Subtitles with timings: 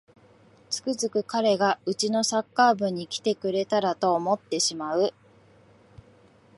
[0.71, 5.13] つくづく彼がうちのサッカー部に来てくれたらと思ってしまう